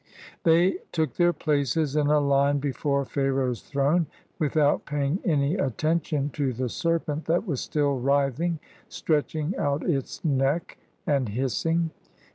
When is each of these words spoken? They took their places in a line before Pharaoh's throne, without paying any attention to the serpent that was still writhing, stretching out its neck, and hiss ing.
They 0.45 0.79
took 0.91 1.13
their 1.13 1.31
places 1.31 1.95
in 1.95 2.07
a 2.07 2.19
line 2.19 2.57
before 2.57 3.05
Pharaoh's 3.05 3.61
throne, 3.61 4.07
without 4.39 4.83
paying 4.87 5.19
any 5.23 5.57
attention 5.57 6.31
to 6.31 6.53
the 6.53 6.69
serpent 6.69 7.25
that 7.25 7.45
was 7.45 7.61
still 7.61 7.99
writhing, 7.99 8.57
stretching 8.89 9.55
out 9.57 9.87
its 9.87 10.25
neck, 10.25 10.79
and 11.05 11.29
hiss 11.29 11.67
ing. 11.67 11.91